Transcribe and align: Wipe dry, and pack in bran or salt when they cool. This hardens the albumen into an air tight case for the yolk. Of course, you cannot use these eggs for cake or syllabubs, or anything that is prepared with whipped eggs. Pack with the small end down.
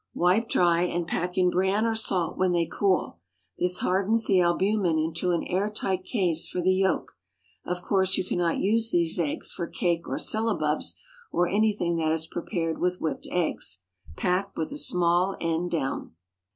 Wipe 0.15 0.49
dry, 0.49 0.81
and 0.81 1.05
pack 1.07 1.37
in 1.37 1.51
bran 1.51 1.85
or 1.85 1.93
salt 1.93 2.35
when 2.35 2.53
they 2.53 2.65
cool. 2.65 3.19
This 3.59 3.81
hardens 3.81 4.25
the 4.25 4.41
albumen 4.41 4.97
into 4.97 5.29
an 5.29 5.43
air 5.43 5.69
tight 5.69 6.05
case 6.05 6.47
for 6.49 6.59
the 6.59 6.73
yolk. 6.73 7.19
Of 7.65 7.83
course, 7.83 8.17
you 8.17 8.23
cannot 8.25 8.57
use 8.57 8.89
these 8.89 9.19
eggs 9.19 9.51
for 9.51 9.67
cake 9.67 10.07
or 10.07 10.17
syllabubs, 10.17 10.95
or 11.31 11.47
anything 11.47 11.97
that 11.97 12.11
is 12.13 12.25
prepared 12.25 12.79
with 12.79 12.99
whipped 12.99 13.27
eggs. 13.29 13.83
Pack 14.15 14.57
with 14.57 14.71
the 14.71 14.77
small 14.79 15.37
end 15.39 15.69
down. 15.69 16.15